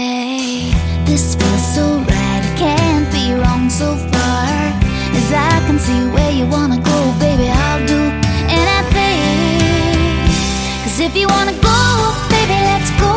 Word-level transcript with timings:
away. 0.00 0.72
This 1.04 1.34
feels 1.34 1.74
so 1.74 1.98
right, 1.98 2.42
it 2.44 2.56
can't 2.58 3.08
be 3.12 3.34
wrong 3.34 3.68
so 3.70 3.96
far. 4.12 4.46
As 5.18 5.28
I 5.32 5.60
can 5.66 5.78
see 5.78 6.00
where 6.14 6.32
you 6.32 6.46
wanna 6.46 6.78
go, 6.78 6.98
baby, 7.18 7.48
I'll 7.48 7.86
do 7.86 8.00
anything. 8.48 9.60
Cause 10.84 10.98
if 11.00 11.14
you 11.16 11.26
wanna 11.28 11.56
go, 11.70 11.78
baby, 12.34 12.56
let's 12.70 12.90
go. 13.02 13.12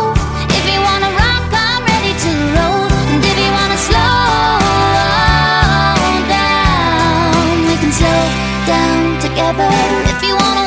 If 0.57 0.63
you 0.71 0.79
wanna 0.87 1.11
rock, 1.23 1.45
I'm 1.67 1.83
ready 1.93 2.13
to 2.25 2.31
roll. 2.57 2.87
And 3.11 3.21
if 3.31 3.37
you 3.43 3.51
wanna 3.59 3.79
slow 3.89 4.17
down, 6.35 7.55
we 7.67 7.75
can 7.81 7.91
slow 7.99 8.21
down 8.73 9.19
together. 9.25 9.71
If 10.11 10.19
you 10.27 10.35
wanna 10.35 10.62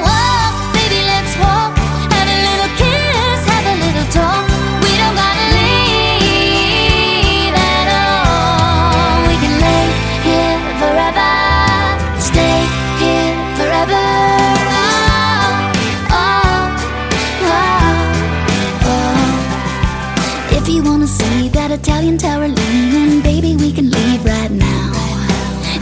you 20.76 20.82
wanna 20.82 21.06
see 21.06 21.48
that 21.48 21.70
Italian 21.70 22.18
tower 22.18 22.48
leaning, 22.48 23.22
baby, 23.22 23.56
we 23.56 23.72
can 23.72 23.90
leave 23.90 24.22
right 24.24 24.50
now. 24.50 24.92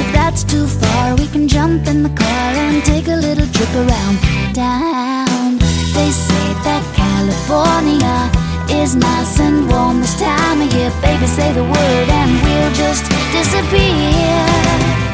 If 0.02 0.08
that's 0.12 0.44
too 0.44 0.66
far, 0.68 1.16
we 1.16 1.26
can 1.26 1.48
jump 1.48 1.88
in 1.88 2.04
the 2.04 2.10
car 2.10 2.48
and 2.64 2.84
take 2.84 3.08
a 3.08 3.16
little 3.26 3.48
trip 3.56 3.72
around 3.74 4.16
town. 4.54 5.58
They 5.96 6.10
say 6.28 6.46
that 6.66 6.82
California 7.02 8.18
is 8.82 8.94
nice 8.94 9.40
and 9.40 9.68
warm 9.68 10.00
this 10.00 10.14
time 10.20 10.62
of 10.62 10.72
year. 10.72 10.92
Baby, 11.02 11.26
say 11.26 11.52
the 11.52 11.64
word 11.64 12.08
and 12.20 12.30
we'll 12.44 12.72
just 12.74 13.04
disappear. 13.32 15.13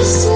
just 0.00 0.29